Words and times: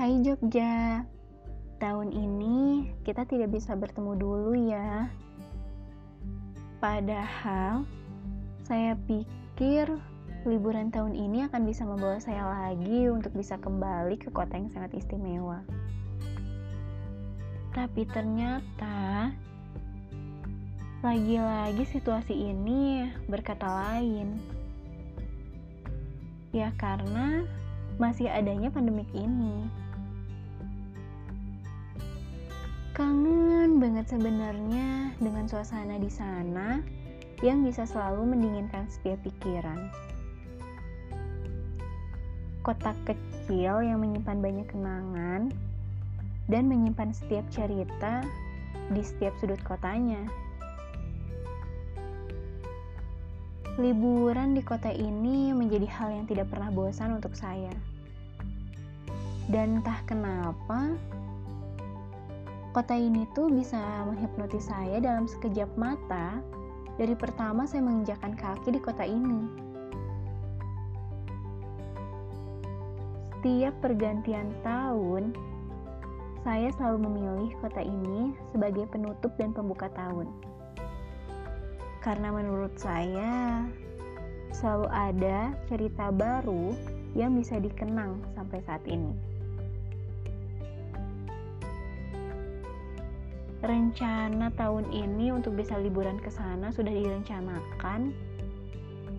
Hai 0.00 0.16
Jogja, 0.24 1.04
tahun 1.76 2.08
ini 2.16 2.88
kita 3.04 3.28
tidak 3.28 3.52
bisa 3.52 3.76
bertemu 3.76 4.16
dulu 4.16 4.56
ya. 4.56 5.12
Padahal 6.80 7.84
saya 8.64 8.96
pikir 9.04 9.92
liburan 10.48 10.88
tahun 10.88 11.12
ini 11.12 11.44
akan 11.52 11.68
bisa 11.68 11.84
membawa 11.84 12.16
saya 12.16 12.48
lagi 12.48 13.12
untuk 13.12 13.36
bisa 13.36 13.60
kembali 13.60 14.16
ke 14.16 14.32
kota 14.32 14.56
yang 14.56 14.72
sangat 14.72 14.96
istimewa. 14.96 15.60
Tapi 17.76 18.08
ternyata 18.08 19.36
lagi-lagi 21.04 21.84
situasi 21.84 22.56
ini 22.56 23.04
berkata 23.28 23.68
lain. 23.68 24.40
Ya 26.56 26.72
karena 26.80 27.44
masih 28.00 28.32
adanya 28.32 28.72
pandemik 28.72 29.12
ini. 29.12 29.89
Kangen 32.90 33.78
banget 33.78 34.10
sebenarnya 34.10 35.14
dengan 35.22 35.46
suasana 35.46 35.94
di 36.02 36.10
sana 36.10 36.82
yang 37.38 37.62
bisa 37.62 37.86
selalu 37.86 38.34
mendinginkan 38.34 38.90
setiap 38.90 39.22
pikiran. 39.22 39.78
Kota 42.66 42.90
kecil 43.06 43.86
yang 43.86 44.02
menyimpan 44.02 44.42
banyak 44.42 44.66
kenangan 44.66 45.54
dan 46.50 46.66
menyimpan 46.66 47.14
setiap 47.14 47.46
cerita 47.54 48.26
di 48.90 49.02
setiap 49.06 49.38
sudut 49.38 49.62
kotanya. 49.62 50.26
Liburan 53.78 54.58
di 54.58 54.66
kota 54.66 54.90
ini 54.90 55.54
menjadi 55.54 55.86
hal 55.86 56.08
yang 56.10 56.26
tidak 56.26 56.50
pernah 56.50 56.74
bosan 56.74 57.22
untuk 57.22 57.38
saya. 57.38 57.70
Dan 59.46 59.78
entah 59.78 60.02
kenapa, 60.10 60.90
kota 62.70 62.94
ini 62.94 63.26
tuh 63.34 63.50
bisa 63.50 63.78
menghipnotis 64.06 64.70
saya 64.70 65.02
dalam 65.02 65.26
sekejap 65.26 65.70
mata 65.74 66.38
dari 66.96 67.14
pertama 67.18 67.66
saya 67.66 67.82
menginjakan 67.82 68.38
kaki 68.38 68.76
di 68.76 68.80
kota 68.80 69.02
ini. 69.02 69.40
Setiap 73.40 73.72
pergantian 73.80 74.52
tahun, 74.60 75.32
saya 76.44 76.68
selalu 76.76 76.98
memilih 77.08 77.50
kota 77.64 77.80
ini 77.80 78.36
sebagai 78.52 78.84
penutup 78.92 79.32
dan 79.40 79.56
pembuka 79.56 79.88
tahun 79.96 80.28
karena 82.00 82.32
menurut 82.32 82.72
saya 82.80 83.64
selalu 84.56 84.88
ada 84.88 85.52
cerita 85.68 86.08
baru 86.08 86.72
yang 87.12 87.36
bisa 87.36 87.60
dikenang 87.60 88.24
sampai 88.32 88.64
saat 88.64 88.82
ini. 88.88 89.12
Rencana 93.70 94.50
tahun 94.58 94.90
ini 94.90 95.30
untuk 95.30 95.54
bisa 95.54 95.78
liburan 95.78 96.18
ke 96.18 96.26
sana 96.26 96.74
sudah 96.74 96.90
direncanakan 96.90 98.10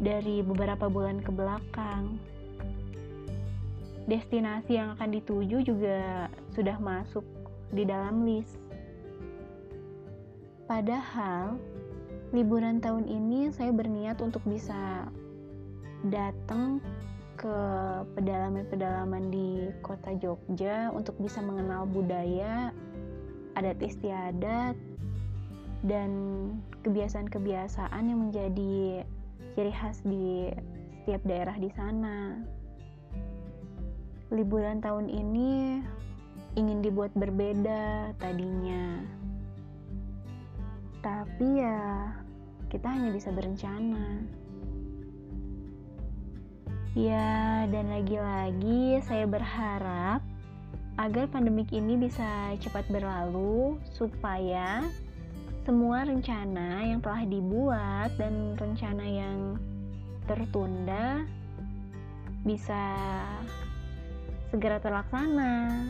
dari 0.04 0.44
beberapa 0.44 0.92
bulan 0.92 1.24
ke 1.24 1.32
belakang. 1.32 2.20
Destinasi 4.12 4.76
yang 4.76 5.00
akan 5.00 5.08
dituju 5.16 5.64
juga 5.64 6.28
sudah 6.52 6.76
masuk 6.84 7.24
di 7.72 7.88
dalam 7.88 8.28
list. 8.28 8.60
Padahal 10.68 11.56
liburan 12.36 12.84
tahun 12.84 13.08
ini 13.08 13.56
saya 13.56 13.72
berniat 13.72 14.20
untuk 14.20 14.44
bisa 14.44 15.08
datang 16.12 16.84
ke 17.40 17.56
pedalaman-pedalaman 18.20 19.32
di 19.32 19.72
kota 19.80 20.12
Jogja 20.20 20.92
untuk 20.92 21.16
bisa 21.24 21.40
mengenal 21.40 21.88
budaya, 21.88 22.76
adat 23.58 23.80
istiadat, 23.82 24.76
dan 25.86 26.12
kebiasaan-kebiasaan 26.86 28.04
yang 28.06 28.20
menjadi 28.30 29.06
ciri 29.58 29.74
khas 29.74 30.02
di 30.06 30.52
setiap 31.02 31.22
daerah 31.26 31.58
di 31.58 31.70
sana. 31.74 32.38
Liburan 34.32 34.80
tahun 34.80 35.12
ini 35.12 35.84
ingin 36.56 36.80
dibuat 36.84 37.12
berbeda 37.16 38.16
tadinya 38.20 39.22
tapi 41.02 41.66
ya, 41.66 42.14
kita 42.70 42.86
hanya 42.86 43.10
bisa 43.10 43.34
berencana. 43.34 44.22
Ya, 46.94 47.66
dan 47.74 47.90
lagi-lagi 47.90 49.02
saya 49.02 49.26
berharap 49.26 50.22
agar 51.00 51.28
pandemik 51.32 51.72
ini 51.72 51.96
bisa 51.96 52.56
cepat 52.60 52.84
berlalu 52.92 53.80
supaya 53.96 54.84
semua 55.62 56.04
rencana 56.04 56.82
yang 56.84 57.00
telah 57.00 57.24
dibuat 57.24 58.10
dan 58.18 58.58
rencana 58.58 59.06
yang 59.06 59.56
tertunda 60.26 61.22
bisa 62.42 62.98
segera 64.50 64.82
terlaksana. 64.82 65.86